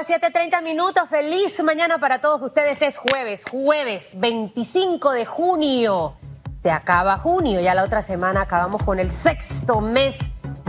[0.00, 1.10] las 7:30 minutos.
[1.10, 2.80] Feliz mañana para todos ustedes.
[2.80, 6.16] Es jueves, jueves 25 de junio.
[6.62, 10.18] Se acaba junio, ya la otra semana acabamos con el sexto mes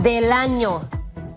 [0.02, 0.86] del año.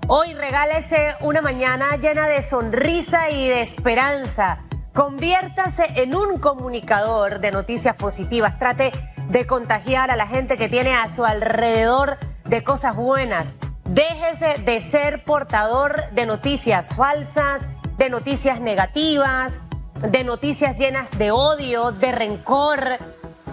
[0.09, 4.59] Hoy regálese una mañana llena de sonrisa y de esperanza.
[4.93, 8.59] Conviértase en un comunicador de noticias positivas.
[8.59, 8.91] Trate
[9.29, 13.55] de contagiar a la gente que tiene a su alrededor de cosas buenas.
[13.85, 17.67] Déjese de ser portador de noticias falsas,
[17.97, 19.59] de noticias negativas,
[19.95, 22.97] de noticias llenas de odio, de rencor.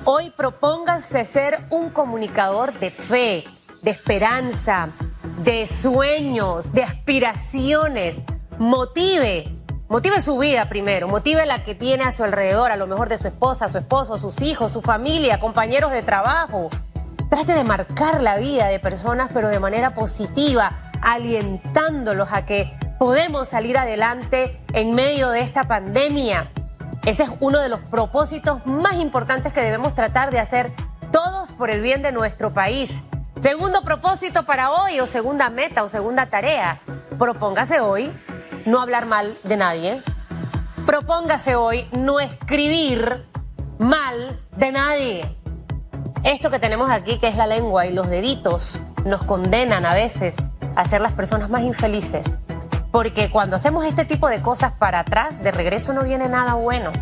[0.04, 3.44] Hoy propóngase ser un comunicador de fe,
[3.82, 4.88] de esperanza,
[5.44, 8.22] de sueños, de aspiraciones.
[8.58, 9.56] Motive,
[9.88, 13.18] motive su vida primero, motive la que tiene a su alrededor, a lo mejor de
[13.18, 16.68] su esposa, su esposo, sus hijos, su familia, compañeros de trabajo.
[17.30, 23.48] Trate de marcar la vida de personas, pero de manera positiva, alientándolos a que podemos
[23.48, 26.52] salir adelante en medio de esta pandemia.
[27.04, 30.70] Ese es uno de los propósitos más importantes que debemos tratar de hacer
[31.10, 33.02] todos por el bien de nuestro país.
[33.40, 36.78] Segundo propósito para hoy o segunda meta o segunda tarea,
[37.18, 38.08] propóngase hoy
[38.66, 40.00] no hablar mal de nadie.
[40.86, 43.26] Propóngase hoy no escribir
[43.80, 45.36] mal de nadie.
[46.22, 50.36] Esto que tenemos aquí, que es la lengua y los deditos, nos condenan a veces
[50.76, 52.38] a ser las personas más infelices.
[52.92, 56.92] Porque cuando hacemos este tipo de cosas para atrás, de regreso no viene nada bueno.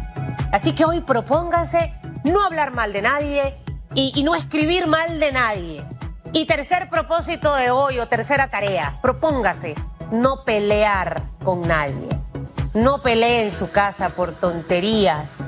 [0.52, 1.92] Así que hoy propóngase
[2.24, 3.56] no hablar mal de nadie
[3.94, 5.84] y, y no escribir mal de nadie.
[6.32, 9.74] Y tercer propósito de hoy o tercera tarea, propóngase
[10.12, 12.08] no pelear con nadie.
[12.72, 15.38] No pelee en su casa por tonterías,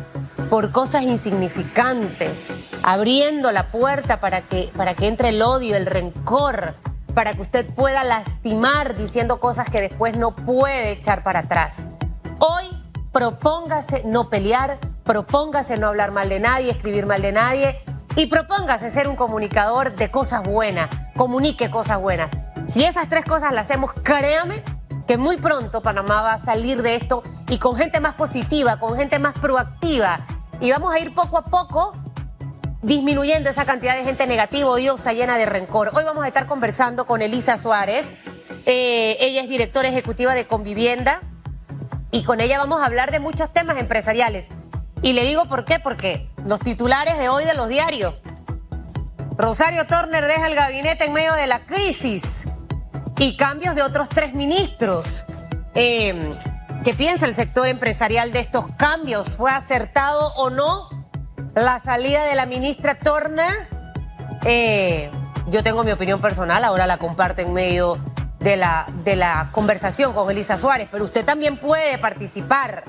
[0.50, 2.46] por cosas insignificantes,
[2.82, 6.74] abriendo la puerta para que, para que entre el odio, el rencor,
[7.14, 11.84] para que usted pueda lastimar diciendo cosas que después no puede echar para atrás.
[12.38, 12.64] Hoy
[13.12, 17.80] propóngase no pelear, propóngase no hablar mal de nadie, escribir mal de nadie
[18.16, 22.30] y propóngase ser un comunicador de cosas buenas, comunique cosas buenas.
[22.66, 24.62] Si esas tres cosas las hacemos, créame
[25.06, 28.96] que muy pronto Panamá va a salir de esto y con gente más positiva, con
[28.96, 30.20] gente más proactiva
[30.60, 31.92] y vamos a ir poco a poco
[32.82, 35.90] disminuyendo esa cantidad de gente negativa, odiosa, llena de rencor.
[35.94, 38.10] Hoy vamos a estar conversando con Elisa Suárez.
[38.66, 41.20] Eh, ella es directora ejecutiva de Convivienda
[42.10, 44.48] y con ella vamos a hablar de muchos temas empresariales.
[45.00, 48.14] Y le digo por qué, porque los titulares de hoy de los diarios.
[49.36, 52.46] Rosario Turner deja el gabinete en medio de la crisis
[53.18, 55.24] y cambios de otros tres ministros.
[55.74, 56.34] Eh,
[56.84, 59.36] ¿Qué piensa el sector empresarial de estos cambios?
[59.36, 61.01] ¿Fue acertado o no
[61.54, 63.68] la salida de la ministra Turner?
[64.44, 65.10] Eh,
[65.48, 67.98] yo tengo mi opinión personal, ahora la comparto en medio
[68.40, 72.84] de la, de la conversación con Elisa Suárez, pero usted también puede participar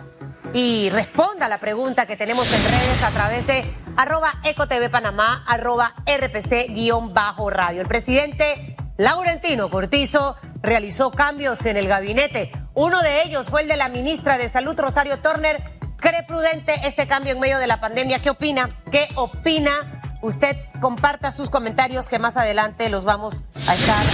[0.54, 3.64] y responda a la pregunta que tenemos en redes a través de
[3.96, 7.82] arroba ecotv panamá, arroba rpc-radio.
[7.82, 12.52] El presidente Laurentino Cortizo realizó cambios en el gabinete.
[12.76, 15.80] Uno de ellos fue el de la ministra de Salud, Rosario Turner.
[16.04, 18.20] ¿Cree prudente este cambio en medio de la pandemia?
[18.20, 18.78] ¿Qué opina?
[18.92, 20.02] ¿Qué opina?
[20.22, 24.06] Usted comparta sus comentarios que más adelante los vamos a estar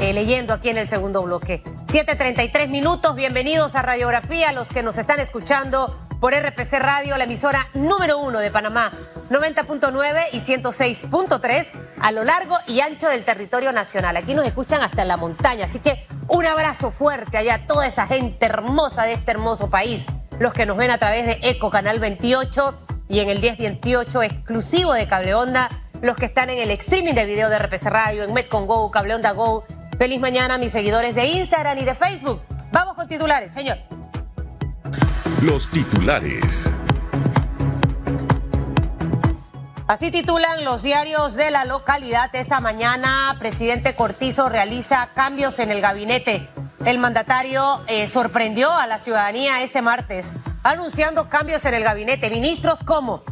[0.00, 1.64] eh, leyendo aquí en el segundo bloque.
[1.86, 7.66] 7.33 minutos, bienvenidos a Radiografía, los que nos están escuchando por RPC Radio, la emisora
[7.72, 8.92] número uno de Panamá,
[9.30, 11.66] 90.9 y 106.3
[12.02, 14.18] a lo largo y ancho del territorio nacional.
[14.18, 17.86] Aquí nos escuchan hasta en la montaña, así que un abrazo fuerte allá a toda
[17.86, 20.04] esa gente hermosa de este hermoso país,
[20.38, 22.78] los que nos ven a través de Eco Canal 28
[23.08, 25.68] y en el 1028 exclusivo de Cable Onda,
[26.00, 29.14] los que están en el streaming de video de RPC Radio, en Metcon Go, Cable
[29.14, 29.64] Onda Go.
[29.98, 32.42] Feliz mañana mis seguidores de Instagram y de Facebook.
[32.72, 33.78] Vamos con titulares, señor.
[35.42, 36.70] Los titulares.
[39.86, 42.34] Así titulan los diarios de la localidad.
[42.34, 46.48] Esta mañana, presidente Cortizo realiza cambios en el gabinete.
[46.84, 50.32] El mandatario eh, sorprendió a la ciudadanía este martes,
[50.64, 52.28] anunciando cambios en el gabinete.
[52.28, 53.22] Ministros como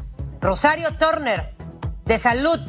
[0.40, 1.56] Rosario Turner,
[2.04, 2.60] de Salud,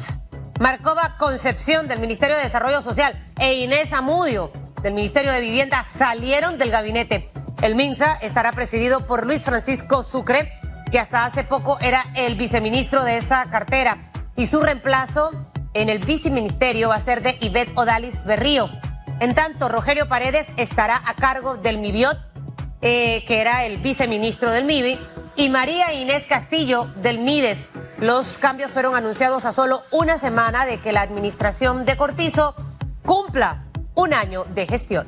[0.58, 4.50] Marcova Concepción, del Ministerio de Desarrollo Social, e Inés Amudio,
[4.82, 7.30] del Ministerio de Vivienda, salieron del gabinete.
[7.62, 10.52] El MINSA estará presidido por Luis Francisco Sucre,
[10.90, 14.10] que hasta hace poco era el viceministro de esa cartera.
[14.34, 15.30] Y su reemplazo
[15.74, 18.68] en el viceministerio va a ser de Ivette Odalis Berrío.
[19.22, 22.18] En tanto, Rogelio Paredes estará a cargo del MIBIOT,
[22.80, 24.98] eh, que era el viceministro del MIBI,
[25.36, 27.68] y María Inés Castillo del MIDES.
[28.00, 32.56] Los cambios fueron anunciados a solo una semana de que la administración de Cortizo
[33.04, 33.62] cumpla
[33.94, 35.06] un año de gestión.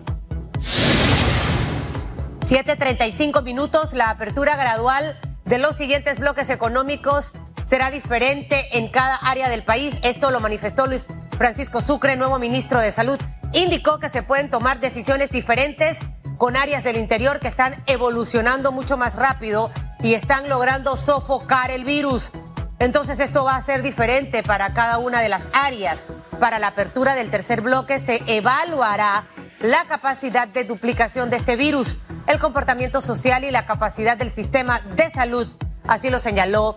[2.38, 7.32] 7.35 minutos, la apertura gradual de los siguientes bloques económicos
[7.64, 9.98] será diferente en cada área del país.
[10.04, 11.04] Esto lo manifestó Luis
[11.36, 13.18] Francisco Sucre, nuevo ministro de Salud.
[13.54, 15.98] Indicó que se pueden tomar decisiones diferentes
[16.38, 19.70] con áreas del interior que están evolucionando mucho más rápido
[20.00, 22.32] y están logrando sofocar el virus.
[22.80, 26.02] Entonces esto va a ser diferente para cada una de las áreas.
[26.40, 29.22] Para la apertura del tercer bloque se evaluará
[29.60, 31.96] la capacidad de duplicación de este virus,
[32.26, 35.48] el comportamiento social y la capacidad del sistema de salud.
[35.86, 36.76] Así lo señaló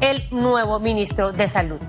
[0.00, 1.80] el nuevo ministro de Salud.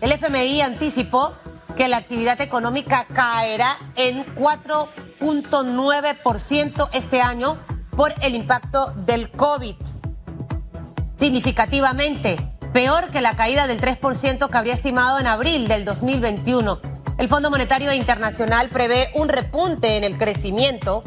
[0.00, 1.30] El FMI anticipó
[1.76, 7.58] que la actividad económica caerá en 4.9% este año
[7.94, 9.76] por el impacto del COVID
[11.16, 12.38] significativamente,
[12.72, 16.93] peor que la caída del 3% que habría estimado en abril del 2021.
[17.16, 21.04] El Fondo Monetario Internacional prevé un repunte en el crecimiento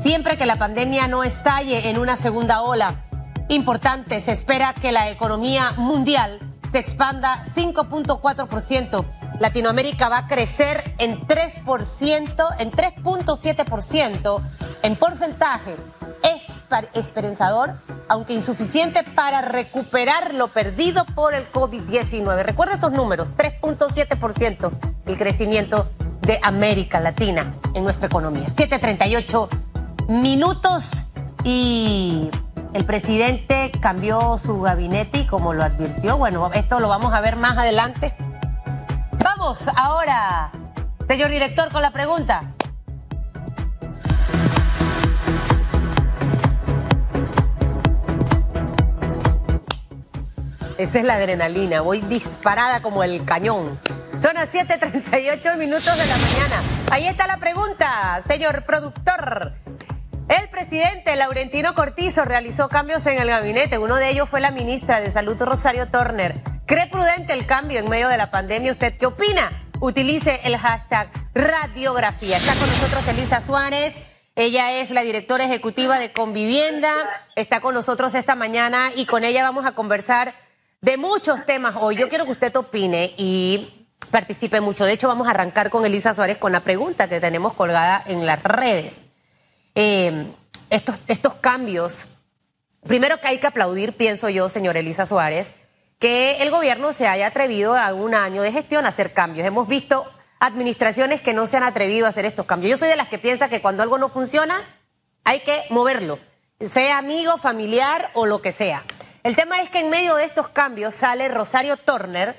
[0.00, 3.04] siempre que la pandemia no estalle en una segunda ola.
[3.48, 6.40] Importante, se espera que la economía mundial
[6.72, 9.04] se expanda 5.4%.
[9.38, 14.40] Latinoamérica va a crecer en 3%, en 3.7%
[14.82, 15.76] en porcentaje
[16.94, 17.74] esperanzador,
[18.08, 22.42] aunque insuficiente para recuperar lo perdido por el COVID-19.
[22.42, 24.70] Recuerda esos números, 3.7%
[25.06, 25.90] el crecimiento
[26.22, 28.46] de América Latina en nuestra economía.
[28.48, 29.48] 7.38
[30.08, 31.06] minutos
[31.44, 32.30] y
[32.72, 37.36] el presidente cambió su gabinete y como lo advirtió, bueno, esto lo vamos a ver
[37.36, 38.14] más adelante.
[39.22, 40.50] Vamos ahora,
[41.06, 42.52] señor director, con la pregunta.
[50.78, 53.78] Esa es la adrenalina, voy disparada como el cañón.
[54.20, 56.62] Son las 7:38 minutos de la mañana.
[56.90, 59.54] Ahí está la pregunta, señor productor.
[60.28, 63.78] El presidente Laurentino Cortizo realizó cambios en el gabinete.
[63.78, 66.42] Uno de ellos fue la ministra de Salud, Rosario Turner.
[66.66, 68.72] ¿Cree prudente el cambio en medio de la pandemia?
[68.72, 69.66] ¿Usted qué opina?
[69.80, 72.36] Utilice el hashtag radiografía.
[72.36, 73.94] Está con nosotros Elisa Suárez.
[74.34, 76.92] Ella es la directora ejecutiva de Convivienda.
[77.34, 80.34] Está con nosotros esta mañana y con ella vamos a conversar
[80.80, 81.96] de muchos temas hoy.
[81.96, 84.84] Yo quiero que usted opine y participe mucho.
[84.84, 88.26] De hecho, vamos a arrancar con Elisa Suárez con la pregunta que tenemos colgada en
[88.26, 89.02] las redes.
[89.74, 90.26] Eh,
[90.70, 92.06] estos, estos cambios,
[92.86, 95.50] primero que hay que aplaudir, pienso yo, señor Elisa Suárez,
[95.98, 99.46] que el gobierno se haya atrevido a un año de gestión a hacer cambios.
[99.46, 102.70] Hemos visto administraciones que no se han atrevido a hacer estos cambios.
[102.70, 104.62] Yo soy de las que piensa que cuando algo no funciona,
[105.24, 106.18] hay que moverlo,
[106.60, 108.84] sea amigo, familiar o lo que sea.
[109.26, 112.36] El tema es que en medio de estos cambios sale Rosario Turner,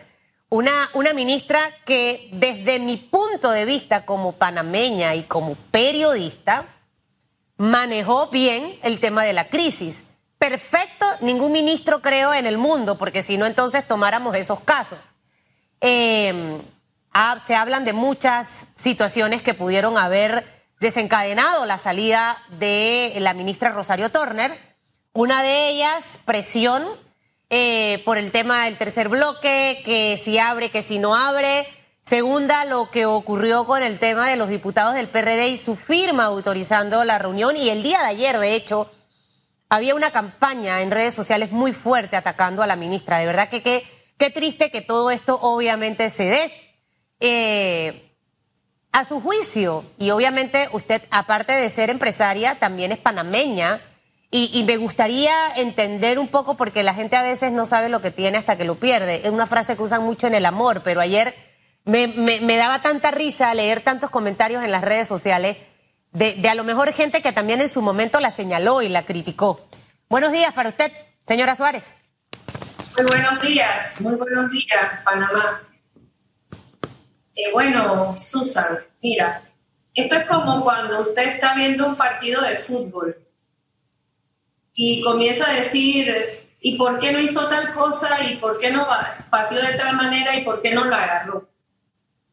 [0.48, 6.64] una, una ministra que desde mi punto de vista como panameña y como periodista,
[7.58, 10.06] manejó bien el tema de la crisis.
[10.38, 15.12] Perfecto, ningún ministro creo en el mundo, porque si no entonces tomáramos esos casos.
[15.82, 16.62] Em,
[17.46, 20.46] se hablan de muchas situaciones que pudieron haber
[20.80, 24.77] desencadenado la salida de la ministra Rosario Turner.
[25.18, 26.86] Una de ellas, presión
[27.50, 31.66] eh, por el tema del tercer bloque, que si abre, que si no abre.
[32.06, 36.26] Segunda, lo que ocurrió con el tema de los diputados del PRD y su firma
[36.26, 37.58] autorizando la reunión.
[37.58, 38.92] Y el día de ayer, de hecho,
[39.70, 43.18] había una campaña en redes sociales muy fuerte atacando a la ministra.
[43.18, 46.52] De verdad que qué, triste que todo esto obviamente se dé.
[47.20, 48.14] Eh,
[48.92, 53.82] a su juicio, y obviamente usted, aparte de ser empresaria, también es panameña.
[54.30, 58.02] Y, y, me gustaría entender un poco, porque la gente a veces no sabe lo
[58.02, 59.22] que tiene hasta que lo pierde.
[59.24, 61.34] Es una frase que usan mucho en el amor, pero ayer
[61.88, 65.58] me, daba tanta risa leer tantos comentarios en las redes sociales
[66.12, 69.06] de, de, a lo mejor gente que también en su momento la señaló y la
[69.06, 69.68] criticó.
[70.10, 70.92] Buenos días para usted,
[71.26, 71.94] señora Suárez.
[72.98, 75.62] Muy buenos días, muy buenos días, Panamá.
[77.36, 79.44] Eh, bueno, Susan, mira,
[79.94, 83.27] esto es como cuando usted está viendo un partido de fútbol
[84.80, 86.08] y comienza a decir,
[86.62, 88.16] ¿y por qué no hizo tal cosa?
[88.30, 88.88] ¿Y por qué no
[89.32, 90.36] pateó de tal manera?
[90.36, 91.50] ¿Y por qué no la agarró?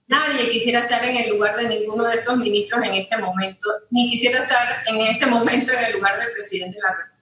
[0.07, 4.11] Nadie quisiera estar en el lugar de ninguno de estos ministros en este momento, ni
[4.11, 7.15] quisiera estar en este momento en el lugar del presidente de la República.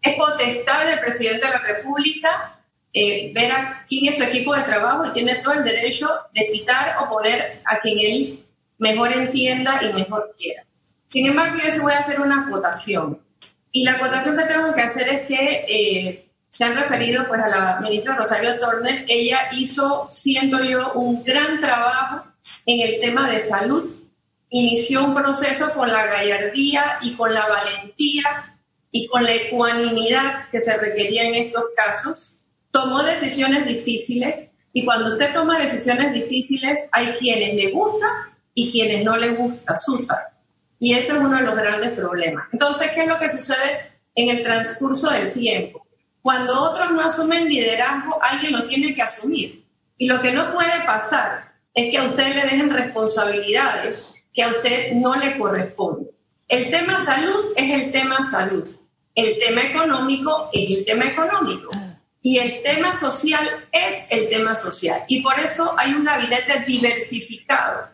[0.00, 2.60] Es potestad del presidente de la República
[2.92, 6.46] eh, ver a quién es su equipo de trabajo y tiene todo el derecho de
[6.52, 8.46] quitar o poner a quien él
[8.78, 10.64] mejor entienda y mejor quiera.
[11.10, 13.20] Sin embargo, yo sí voy a hacer una acotación.
[13.72, 17.48] Y la acotación que tengo que hacer es que eh, se han referido pues a
[17.48, 22.26] la ministra Rosario Turner, ella hizo, siento yo, un gran trabajo
[22.66, 23.94] en el tema de salud,
[24.50, 28.58] inició un proceso con la gallardía y con la valentía
[28.90, 35.08] y con la ecuanimidad que se requería en estos casos, tomó decisiones difíciles y cuando
[35.08, 38.06] usted toma decisiones difíciles hay quienes le gusta
[38.54, 40.31] y quienes no le gusta, Susa.
[40.82, 42.48] Y eso es uno de los grandes problemas.
[42.52, 45.86] Entonces, ¿qué es lo que sucede en el transcurso del tiempo?
[46.20, 49.64] Cuando otros no asumen liderazgo, alguien lo tiene que asumir.
[49.96, 54.48] Y lo que no puede pasar es que a usted le dejen responsabilidades que a
[54.48, 56.10] usted no le corresponden.
[56.48, 58.76] El tema salud es el tema salud.
[59.14, 61.70] El tema económico es el tema económico.
[62.22, 65.04] Y el tema social es el tema social.
[65.06, 67.88] Y por eso hay un gabinete diversificado.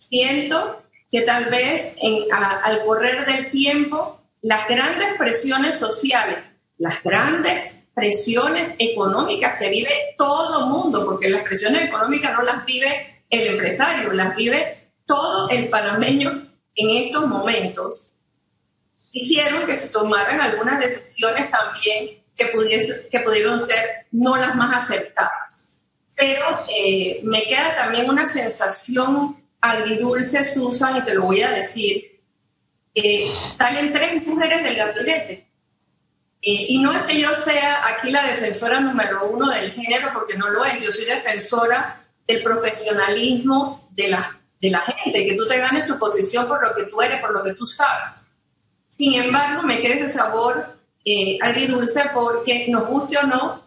[0.00, 1.96] Siento que tal vez
[2.32, 10.66] al correr del tiempo, las grandes presiones sociales las grandes presiones económicas que vive todo
[10.66, 16.50] mundo, porque las presiones económicas no las vive el empresario, las vive todo el panameño
[16.74, 18.12] en estos momentos,
[19.12, 24.84] hicieron que se tomaran algunas decisiones también que, pudiese, que pudieron ser no las más
[24.84, 25.68] aceptadas.
[26.14, 32.20] Pero eh, me queda también una sensación agridulce, Susan, y te lo voy a decir.
[33.56, 35.46] salen tres mujeres del gabinete
[36.48, 40.38] eh, y no es que yo sea aquí la defensora número uno del género, porque
[40.38, 45.44] no lo es, yo soy defensora del profesionalismo de la, de la gente, que tú
[45.46, 48.28] te ganes tu posición por lo que tú eres, por lo que tú sabes.
[48.96, 53.64] Sin embargo, me queda ese sabor eh, agridulce porque, nos guste o no,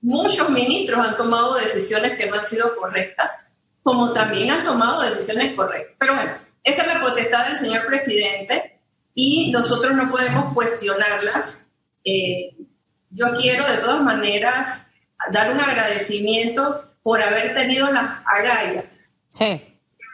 [0.00, 3.49] muchos ministros han tomado decisiones que no han sido correctas,
[3.82, 5.96] como también han tomado decisiones correctas.
[5.98, 6.32] Pero bueno,
[6.64, 8.80] esa es la potestad del señor presidente
[9.14, 11.60] y nosotros no podemos cuestionarlas
[12.04, 12.56] eh,
[13.10, 14.86] yo quiero de todas maneras
[15.32, 19.62] dar un agradecimiento por haber tenido las agallas sí.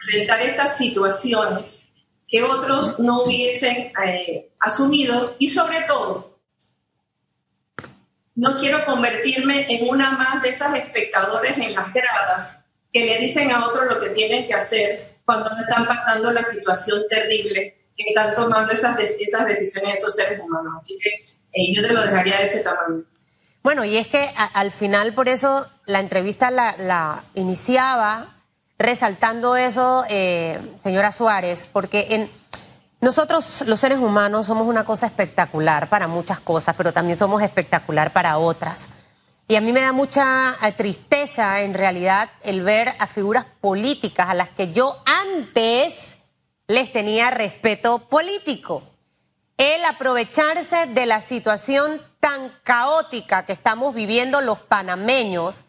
[0.03, 1.89] enfrentar estas situaciones
[2.27, 6.41] que otros no hubiesen eh, asumido y sobre todo
[8.35, 13.51] no quiero convertirme en una más de esas espectadores en las gradas que le dicen
[13.51, 18.05] a otros lo que tienen que hacer cuando no están pasando la situación terrible que
[18.09, 20.83] están tomando esas, esas decisiones esos seres humanos
[21.75, 23.05] yo te lo dejaría de ese tamaño.
[23.63, 28.43] Bueno, y es que al final por eso la entrevista la, iniciaba
[28.79, 32.31] resaltando eso, eh, señora Suárez, porque en,
[33.01, 38.13] nosotros los seres humanos somos una cosa espectacular para muchas cosas, pero también somos espectacular
[38.13, 38.89] para otras.
[39.49, 44.29] Y a mí me da mucha eh, tristeza en realidad el ver a figuras políticas
[44.29, 46.17] a las que yo antes
[46.67, 48.83] les tenía respeto político
[49.57, 55.65] el aprovecharse de la situación tan caótica que estamos viviendo los panameños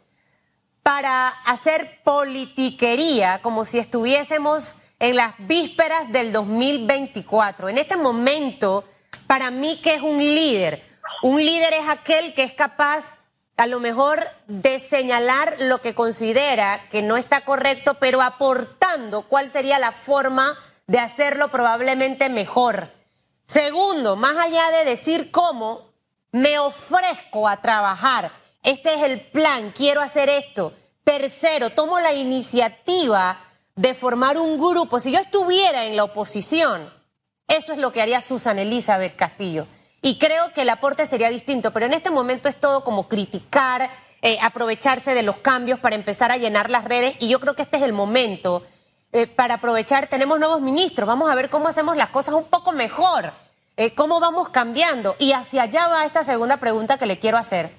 [0.84, 7.70] para hacer politiquería como si estuviésemos en las vísperas del 2024.
[7.70, 8.84] En este momento,
[9.28, 10.84] para mí que es un líder,
[11.22, 13.14] un líder es aquel que es capaz
[13.58, 19.50] a lo mejor de señalar lo que considera que no está correcto, pero aportando cuál
[19.50, 22.92] sería la forma de hacerlo probablemente mejor.
[23.46, 25.88] Segundo, más allá de decir cómo,
[26.32, 28.32] me ofrezco a trabajar.
[28.62, 30.74] Este es el plan, quiero hacer esto.
[31.04, 33.40] Tercero, tomo la iniciativa
[33.76, 35.00] de formar un grupo.
[35.00, 36.94] Si yo estuviera en la oposición,
[37.48, 39.68] eso es lo que haría Susan Elizabeth Castillo.
[40.02, 43.90] Y creo que el aporte sería distinto, pero en este momento es todo como criticar,
[44.22, 47.16] eh, aprovecharse de los cambios para empezar a llenar las redes.
[47.20, 48.64] Y yo creo que este es el momento
[49.12, 50.08] eh, para aprovechar.
[50.08, 53.34] Tenemos nuevos ministros, vamos a ver cómo hacemos las cosas un poco mejor,
[53.76, 55.16] eh, cómo vamos cambiando.
[55.20, 57.72] Y hacia allá va esta segunda pregunta que le quiero hacer.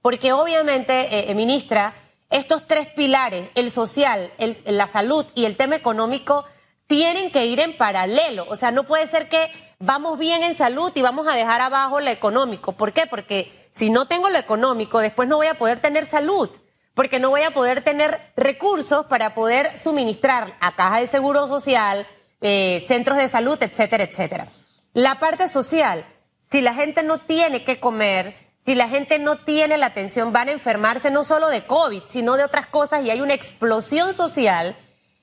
[0.00, 1.92] Porque obviamente, ministra,
[2.30, 4.30] estos tres pilares, el social,
[4.64, 6.44] la salud y el tema económico,
[6.86, 8.46] tienen que ir en paralelo.
[8.48, 12.00] O sea, no puede ser que vamos bien en salud y vamos a dejar abajo
[12.00, 12.72] lo económico.
[12.72, 13.06] ¿Por qué?
[13.06, 16.50] Porque si no tengo lo económico, después no voy a poder tener salud,
[16.94, 22.06] porque no voy a poder tener recursos para poder suministrar a caja de seguro social,
[22.40, 24.48] eh, centros de salud, etcétera, etcétera.
[24.92, 26.06] La parte social,
[26.40, 30.48] si la gente no tiene que comer, si la gente no tiene la atención, van
[30.48, 34.76] a enfermarse no solo de COVID, sino de otras cosas y hay una explosión social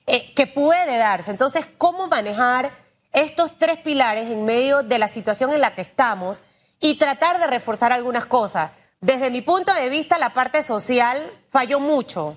[0.06, 1.30] eh, que puede darse.
[1.30, 2.72] Entonces, ¿cómo manejar
[3.12, 6.42] estos tres pilares en medio de la situación en la que estamos
[6.80, 8.72] y tratar de reforzar algunas cosas?
[9.00, 12.36] Desde mi punto de vista, la parte social falló mucho,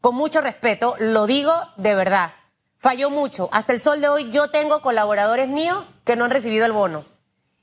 [0.00, 2.32] con mucho respeto, lo digo de verdad,
[2.78, 3.48] falló mucho.
[3.52, 7.04] Hasta el sol de hoy yo tengo colaboradores míos que no han recibido el bono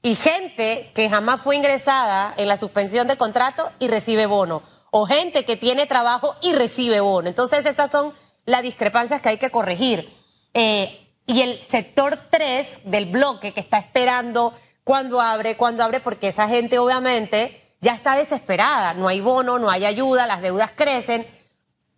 [0.01, 5.05] y gente que jamás fue ingresada en la suspensión de contrato y recibe bono, o
[5.05, 7.29] gente que tiene trabajo y recibe bono.
[7.29, 8.13] Entonces esas son
[8.45, 10.09] las discrepancias que hay que corregir.
[10.53, 16.29] Eh, y el sector 3 del bloque que está esperando cuando abre, cuando abre, porque
[16.29, 21.25] esa gente obviamente ya está desesperada, no hay bono, no hay ayuda, las deudas crecen.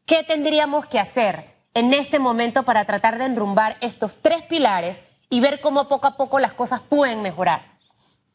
[0.05, 5.39] ¿Qué tendríamos que hacer en este momento para tratar de enrumbar estos tres pilares y
[5.39, 7.73] ver cómo poco a poco las cosas pueden mejorar?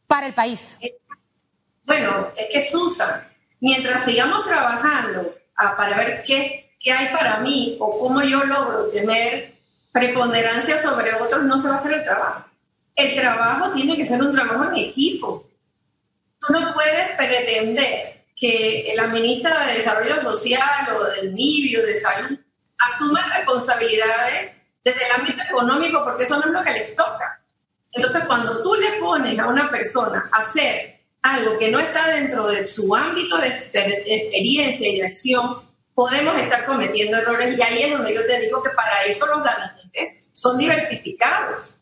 [0.08, 0.76] para el país?
[1.84, 3.28] Bueno, es que Susan,
[3.60, 8.88] mientras sigamos trabajando ah, para ver qué, qué hay para mí o cómo yo logro
[8.90, 9.54] tener
[9.92, 12.44] preponderancia sobre otros, no se va a hacer el trabajo.
[12.94, 15.48] El trabajo tiene que ser un trabajo en equipo.
[16.40, 22.00] Tú no puedes pretender que la ministra de Desarrollo Social o del MIBI o de
[22.00, 22.38] Salud
[22.78, 24.52] asuma responsabilidades
[24.84, 27.42] desde el ámbito económico porque eso no es lo que les toca.
[27.92, 32.46] Entonces, cuando tú le pones a una persona a hacer algo que no está dentro
[32.46, 35.67] de su ámbito de, experiencia y de acción,
[35.98, 39.42] podemos estar cometiendo errores y ahí es donde yo te digo que para eso los
[39.42, 41.80] gabinetes son diversificados.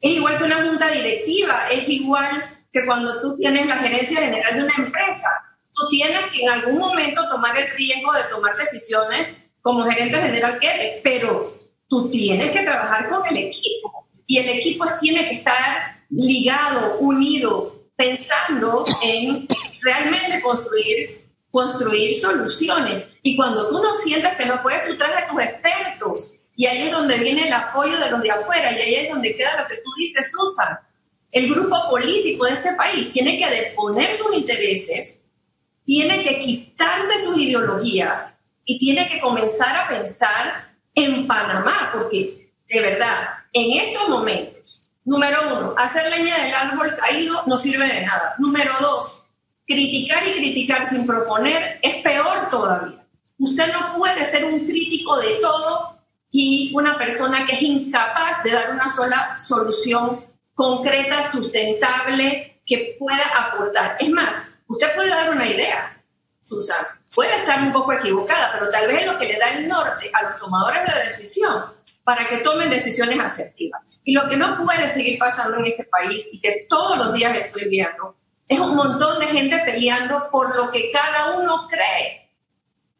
[0.00, 4.54] Es igual que una junta directiva, es igual que cuando tú tienes la gerencia general
[4.54, 5.28] de una empresa.
[5.74, 10.60] Tú tienes que en algún momento tomar el riesgo de tomar decisiones como gerente general
[10.60, 15.34] que eres, pero tú tienes que trabajar con el equipo y el equipo tiene que
[15.38, 19.48] estar ligado, unido, pensando en
[19.82, 21.25] realmente construir,
[21.56, 23.06] construir soluciones.
[23.22, 26.34] Y cuando tú no sientes que no puedes, tú traes a tus expertos.
[26.54, 29.34] Y ahí es donde viene el apoyo de los de afuera y ahí es donde
[29.34, 30.78] queda lo que tú dices, Susan.
[31.32, 35.24] El grupo político de este país tiene que deponer sus intereses,
[35.86, 38.34] tiene que quitarse sus ideologías
[38.66, 45.38] y tiene que comenzar a pensar en Panamá, porque de verdad, en estos momentos, número
[45.56, 48.34] uno, hacer leña del árbol caído no sirve de nada.
[48.38, 49.25] Número dos,
[49.66, 53.04] criticar y criticar sin proponer es peor todavía.
[53.38, 56.00] Usted no puede ser un crítico de todo
[56.30, 60.24] y una persona que es incapaz de dar una sola solución
[60.54, 63.96] concreta, sustentable, que pueda aportar.
[64.00, 66.02] Es más, usted puede dar una idea,
[66.42, 69.68] Susan, puede estar un poco equivocada, pero tal vez es lo que le da el
[69.68, 71.64] norte a los tomadores de decisión
[72.04, 74.00] para que tomen decisiones asertivas.
[74.04, 77.36] Y lo que no puede seguir pasando en este país y que todos los días
[77.36, 78.16] estoy viendo
[78.48, 82.30] es un montón de gente peleando por lo que cada uno cree.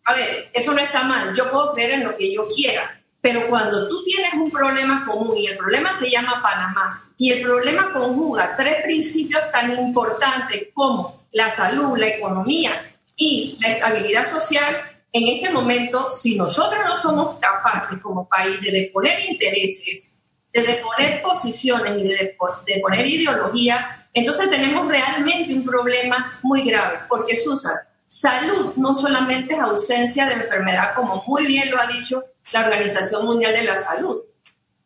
[0.04, 3.48] A ver, eso no está mal, yo puedo creer en lo que yo quiera, pero
[3.48, 7.92] cuando tú tienes un problema común y el problema se llama Panamá y el problema
[7.92, 12.70] conjuga tres principios tan importantes como la salud, la economía
[13.16, 14.76] y la estabilidad social,
[15.12, 20.16] en este momento, si nosotros no somos capaces como país de deponer intereses,
[20.52, 27.36] de deponer posiciones y de, deponer ideologías, entonces tenemos realmente un problema muy grave, porque
[27.36, 27.76] Susan,
[28.08, 33.26] salud no solamente es ausencia de enfermedad, como muy bien lo ha dicho la Organización
[33.26, 34.22] Mundial de la Salud.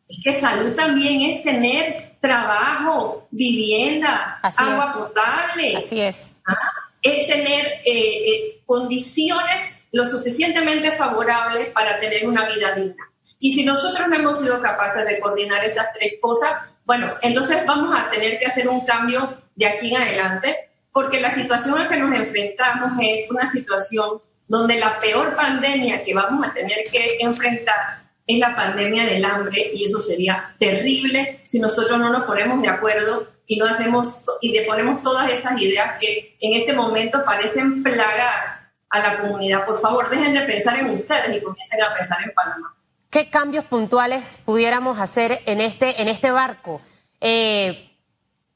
[0.09, 5.77] Es que salud también es tener trabajo, vivienda, agua potable.
[5.77, 6.31] Así es.
[6.45, 6.57] ¿Ah?
[7.01, 13.09] Es tener eh, eh, condiciones lo suficientemente favorable para tener una vida digna.
[13.39, 16.51] Y si nosotros no hemos sido capaces de coordinar esas tres cosas,
[16.85, 21.31] bueno, entonces vamos a tener que hacer un cambio de aquí en adelante, porque la
[21.31, 26.45] situación a la que nos enfrentamos es una situación donde la peor pandemia que vamos
[26.45, 31.99] a tener que enfrentar es la pandemia del hambre y eso sería terrible si nosotros
[31.99, 36.37] no nos ponemos de acuerdo y no hacemos y le ponemos todas esas ideas que
[36.39, 39.65] en este momento parecen plagar a la comunidad.
[39.65, 42.75] Por favor, dejen de pensar en ustedes y comiencen a pensar en Panamá.
[43.11, 46.79] ¿Qué cambios puntuales pudiéramos hacer en este, en este barco?
[47.19, 47.93] Eh,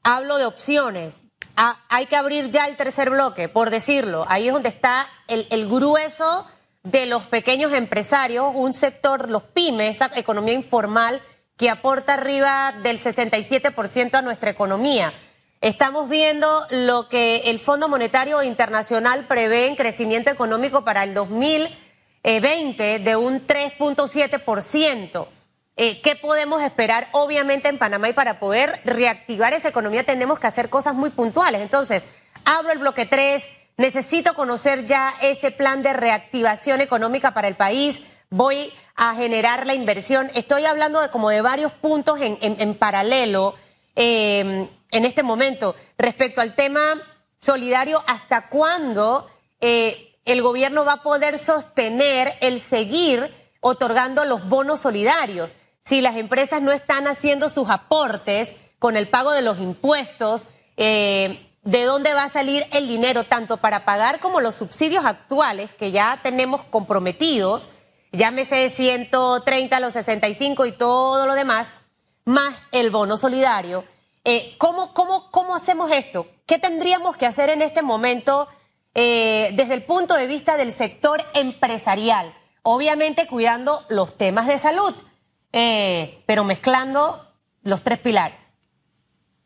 [0.02, 1.26] hablo de opciones.
[1.90, 4.24] Hay que abrir ya el tercer bloque, por decirlo.
[4.28, 6.46] Ahí es donde está el, el grueso
[6.82, 11.20] de los pequeños empresarios, un sector, los pymes, esa economía informal
[11.58, 15.12] que aporta arriba del 67% a nuestra economía.
[15.60, 21.85] Estamos viendo lo que el Fondo Monetario Internacional prevé en crecimiento económico para el 2020
[22.26, 25.28] de un 3.7%.
[25.76, 27.08] Eh, ¿Qué podemos esperar?
[27.12, 31.60] Obviamente en Panamá y para poder reactivar esa economía tenemos que hacer cosas muy puntuales.
[31.60, 32.04] Entonces,
[32.44, 38.02] abro el bloque 3, necesito conocer ya ese plan de reactivación económica para el país,
[38.28, 40.28] voy a generar la inversión.
[40.34, 43.54] Estoy hablando de como de varios puntos en, paralelo
[43.94, 45.76] eh, en este momento.
[45.96, 47.00] Respecto al tema
[47.38, 54.80] solidario, ¿hasta cuándo eh, el gobierno va a poder sostener el seguir otorgando los bonos
[54.80, 55.52] solidarios?
[55.86, 60.44] si las empresas no están haciendo sus aportes con el pago de los impuestos,
[60.76, 65.70] eh, ¿de dónde va a salir el dinero tanto para pagar como los subsidios actuales
[65.70, 67.68] que ya tenemos comprometidos,
[68.10, 71.68] llámese de 130 a los 65 y todo lo demás,
[72.24, 73.84] más el bono solidario?
[74.24, 76.26] Eh, ¿cómo, cómo, cómo hacemos esto?
[76.46, 78.48] ¿Qué tendríamos que hacer en este momento
[78.96, 82.34] eh, desde el punto de vista del sector empresarial?
[82.62, 84.94] Obviamente cuidando los temas de salud
[85.58, 87.26] eh, pero mezclando
[87.62, 88.42] los tres pilares.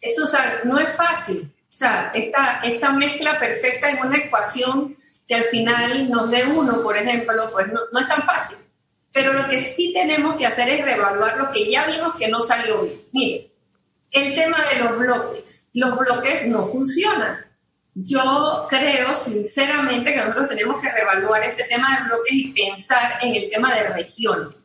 [0.00, 0.22] Eso
[0.64, 1.54] no es fácil.
[1.70, 4.96] O sea, esta, esta mezcla perfecta en una ecuación
[5.28, 8.58] que al final nos dé uno, por ejemplo, pues no, no es tan fácil.
[9.12, 12.40] Pero lo que sí tenemos que hacer es reevaluar lo que ya vimos que no
[12.40, 13.02] salió bien.
[13.12, 13.52] Mire,
[14.10, 15.68] el tema de los bloques.
[15.74, 17.46] Los bloques no funcionan.
[17.94, 23.34] Yo creo sinceramente que nosotros tenemos que reevaluar ese tema de bloques y pensar en
[23.34, 24.60] el tema de regiones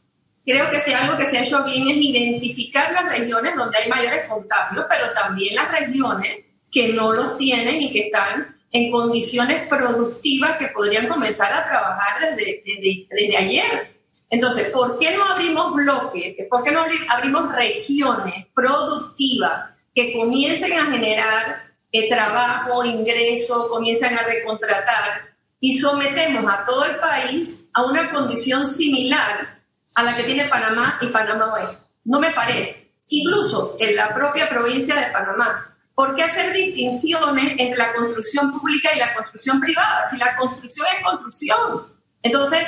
[0.45, 3.89] creo que si algo que se ha hecho bien es identificar las regiones donde hay
[3.89, 9.67] mayores contagios, pero también las regiones que no los tienen y que están en condiciones
[9.67, 12.63] productivas que podrían comenzar a trabajar desde,
[13.09, 13.95] desde, ayer.
[14.29, 16.35] Entonces, ¿por qué no abrimos bloques?
[16.49, 21.64] ¿Por qué no abrimos regiones productivas que comiencen a generar
[21.99, 28.67] eh, trabajo, ingreso, comiencen a recontratar y sometemos a todo el país a una condición
[28.67, 29.61] similar
[29.93, 31.77] a la que tiene Panamá y Panamá Oeste.
[32.03, 32.91] No me parece.
[33.07, 35.77] Incluso en la propia provincia de Panamá.
[35.93, 40.05] ¿Por qué hacer distinciones entre la construcción pública y la construcción privada?
[40.09, 41.87] Si la construcción es construcción.
[42.21, 42.67] Entonces,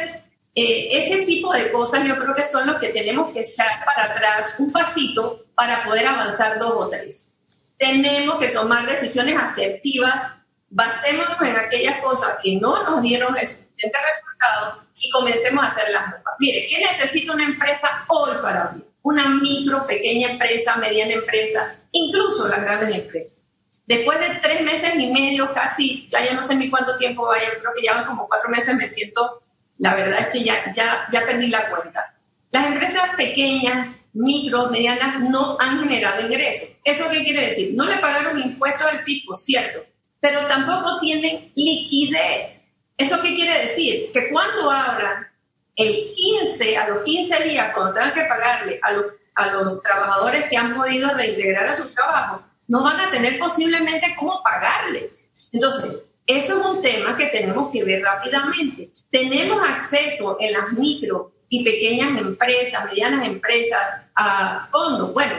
[0.55, 4.05] eh, ese tipo de cosas yo creo que son los que tenemos que echar para
[4.05, 7.33] atrás un pasito para poder avanzar dos o tres.
[7.77, 10.31] Tenemos que tomar decisiones asertivas,
[10.69, 15.89] basémonos en aquellas cosas que no nos dieron el suficiente resultado y comencemos a hacer
[15.91, 16.33] las nuevas.
[16.39, 18.87] Mire, ¿qué necesita una empresa hoy para abrir?
[19.03, 23.41] Una micro, pequeña empresa, mediana empresa, incluso las grandes empresas.
[23.85, 27.47] Después de tres meses y medio, casi, ya, ya no sé ni cuánto tiempo vaya,
[27.61, 29.43] creo que ya van como cuatro meses, me siento,
[29.77, 32.13] la verdad es que ya, ya, ya perdí la cuenta.
[32.51, 36.69] Las empresas pequeñas, micro, medianas, no han generado ingresos.
[36.84, 37.73] ¿Eso qué quiere decir?
[37.75, 39.86] No le pagaron impuestos al fisco, cierto,
[40.19, 42.67] pero tampoco tienen liquidez.
[42.97, 44.12] ¿Eso qué quiere decir?
[44.12, 45.27] Que cuando abran
[45.75, 50.45] el 15, a los 15 días, cuando tengan que pagarle a los, a los trabajadores
[50.49, 55.30] que han podido reintegrar a su trabajo, no van a tener posiblemente cómo pagarles.
[55.51, 58.91] Entonces, eso es un tema que tenemos que ver rápidamente.
[59.12, 65.13] Tenemos acceso en las micro y pequeñas empresas, medianas empresas, a fondos.
[65.13, 65.34] Bueno,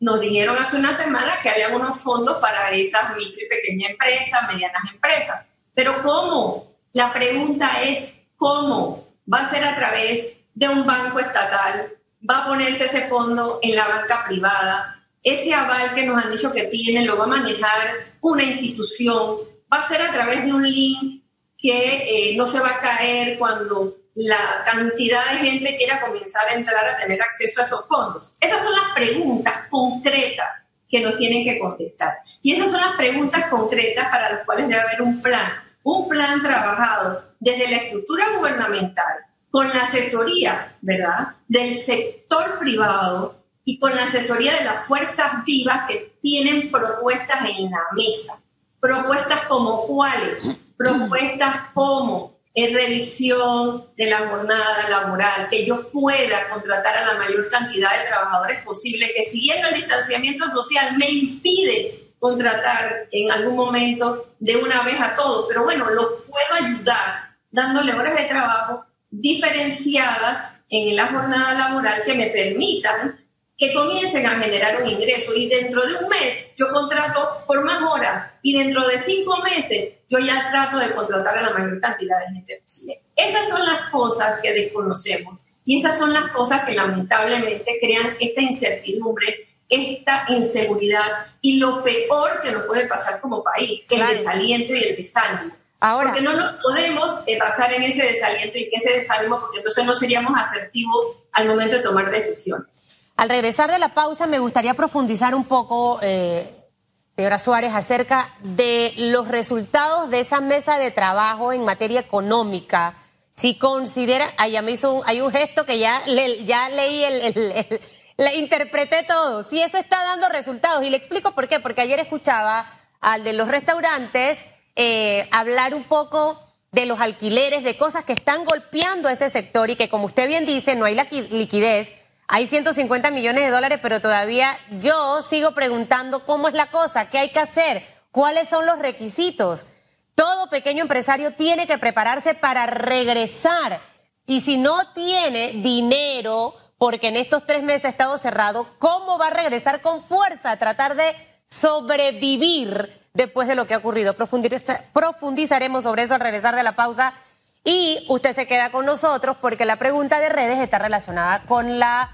[0.00, 4.52] nos dijeron hace una semana que había unos fondos para esas micro y pequeñas empresas,
[4.52, 5.46] medianas empresas.
[5.72, 6.74] Pero ¿cómo?
[6.92, 11.92] La pregunta es cómo va a ser a través de un banco estatal,
[12.28, 16.52] va a ponerse ese fondo en la banca privada, ese aval que nos han dicho
[16.52, 19.38] que tiene lo va a manejar una institución,
[19.72, 21.22] va a ser a través de un link
[21.58, 26.54] que eh, no se va a caer cuando la cantidad de gente quiera comenzar a
[26.54, 28.32] entrar a tener acceso a esos fondos.
[28.40, 30.48] Esas son las preguntas concretas
[30.88, 32.18] que nos tienen que contestar.
[32.42, 36.42] Y esas son las preguntas concretas para las cuales debe haber un plan un plan
[36.42, 39.14] trabajado desde la estructura gubernamental,
[39.50, 45.82] con la asesoría, ¿verdad?, del sector privado y con la asesoría de las fuerzas vivas
[45.86, 48.40] que tienen propuestas en la mesa.
[48.80, 50.42] Propuestas como cuáles,
[50.76, 57.50] propuestas como eh, revisión de la jornada laboral, que yo pueda contratar a la mayor
[57.50, 64.34] cantidad de trabajadores posible, que siguiendo el distanciamiento social me impide contratar en algún momento
[64.38, 70.60] de una vez a todos, pero bueno, lo puedo ayudar dándole horas de trabajo diferenciadas
[70.70, 73.23] en la jornada laboral que me permitan
[73.56, 77.80] que comiencen a generar un ingreso y dentro de un mes yo contrato por más
[77.90, 82.18] horas y dentro de cinco meses yo ya trato de contratar a la mayor cantidad
[82.20, 83.02] de gente posible.
[83.16, 88.42] Esas son las cosas que desconocemos y esas son las cosas que lamentablemente crean esta
[88.42, 94.82] incertidumbre, esta inseguridad y lo peor que nos puede pasar como país, el desaliento y
[94.82, 95.54] el desánimo.
[95.80, 99.58] Ahora, porque no nos podemos eh, basar en ese desaliento y en ese desánimo, porque
[99.58, 103.03] entonces no seríamos asertivos al momento de tomar decisiones.
[103.16, 106.68] Al regresar de la pausa, me gustaría profundizar un poco, eh,
[107.16, 112.96] señora Suárez, acerca de los resultados de esa mesa de trabajo en materia económica.
[113.30, 116.00] Si considera, allá me hizo un, hay un gesto que ya,
[116.44, 117.80] ya leí el,
[118.16, 119.42] le interpreté todo.
[119.42, 120.84] Si eso está dando resultados.
[120.84, 121.60] Y le explico por qué.
[121.60, 124.38] Porque ayer escuchaba al de los restaurantes
[124.76, 126.40] eh, hablar un poco
[126.72, 130.26] de los alquileres, de cosas que están golpeando a ese sector y que, como usted
[130.26, 131.90] bien dice, no hay la liquidez.
[132.26, 137.18] Hay 150 millones de dólares, pero todavía yo sigo preguntando cómo es la cosa, qué
[137.18, 139.66] hay que hacer, cuáles son los requisitos.
[140.14, 143.80] Todo pequeño empresario tiene que prepararse para regresar.
[144.26, 149.26] Y si no tiene dinero, porque en estos tres meses ha estado cerrado, ¿cómo va
[149.26, 151.14] a regresar con fuerza a tratar de
[151.46, 154.14] sobrevivir después de lo que ha ocurrido.
[154.14, 157.14] Profundizaremos sobre eso al regresar de la pausa
[157.62, 162.13] y usted se queda con nosotros porque la pregunta de redes está relacionada con la,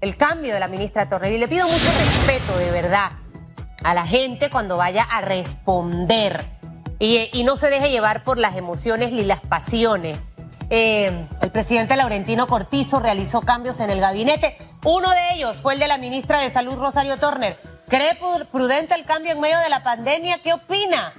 [0.00, 1.32] el cambio de la ministra Torre.
[1.32, 3.12] Y le pido mucho respeto, de verdad,
[3.82, 6.58] a la gente cuando vaya a responder
[6.98, 10.18] y, no se deje llevar por las emociones ni las pasiones.
[10.70, 14.58] Eh, el presidente Laurentino Cortizo realizó cambios en el gabinete.
[14.84, 17.56] Uno de ellos fue el de la ministra de Salud, Rosario Turner.
[17.88, 18.18] ¿Cree
[18.50, 20.38] prudente el cambio en medio de la pandemia?
[20.42, 21.12] ¿Qué opina?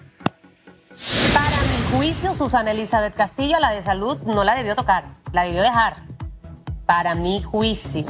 [1.33, 5.63] Para mi juicio, Susana Elizabeth Castillo, la de salud, no la debió tocar, la debió
[5.63, 6.03] dejar.
[6.85, 8.05] Para mi juicio.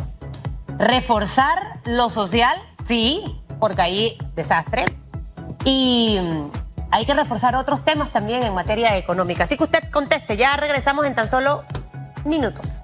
[0.80, 3.24] Reforzar lo social, sí,
[3.60, 4.86] porque ahí desastre.
[5.66, 6.18] Y
[6.90, 9.44] hay que reforzar otros temas también en materia económica.
[9.44, 11.66] Así que usted conteste, ya regresamos en tan solo
[12.24, 12.82] minutos.